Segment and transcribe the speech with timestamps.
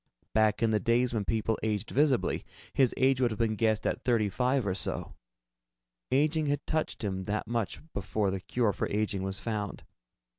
[0.33, 4.03] Back in the days when people aged visibly, his age would have been guessed at
[4.03, 5.13] thirty five or so.
[6.09, 9.83] Aging had touched him that much before the cure for aging was found.